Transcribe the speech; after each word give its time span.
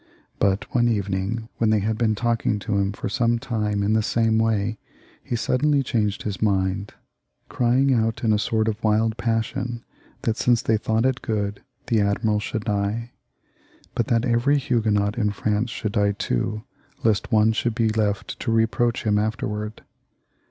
But 0.39 0.65
one 0.73 0.87
evening, 0.87 1.47
when 1.57 1.69
they 1.69 1.77
had 1.81 1.95
been 1.95 2.15
talking 2.15 2.57
to 2.57 2.75
him 2.79 2.91
for 2.91 3.07
some 3.07 3.37
time 3.37 3.83
in 3.83 3.93
the 3.93 4.01
same 4.01 4.39
way, 4.39 4.79
he 5.23 5.35
suddenly 5.35 5.83
changed 5.83 6.23
his 6.23 6.41
mind, 6.41 6.95
crying 7.49 7.93
out 7.93 8.23
in 8.23 8.33
a 8.33 8.39
sort 8.39 8.67
of 8.67 8.83
wild 8.83 9.15
passion 9.17 9.83
that 10.23 10.37
since 10.37 10.63
they 10.63 10.77
thought 10.77 11.05
it 11.05 11.21
good, 11.21 11.61
the 11.85 12.01
admiral 12.01 12.39
should 12.39 12.63
die; 12.63 13.11
but 13.93 14.07
that 14.07 14.25
every 14.25 14.57
Huguenot 14.57 15.19
in 15.19 15.29
France 15.29 15.69
should 15.69 15.91
die 15.91 16.13
too, 16.13 16.63
lest 17.03 17.31
one 17.31 17.51
should 17.51 17.75
be 17.75 17.89
left 17.89 18.39
to 18.39 18.51
reproach 18.51 19.03
him 19.03 19.19
afterwards. 19.19 19.81